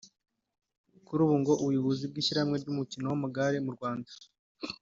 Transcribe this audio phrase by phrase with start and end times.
[1.05, 4.09] Kuri ubu ngo ubuyobozi bw’ishyirahamwe ry’umukino w’amagare mu Rwanda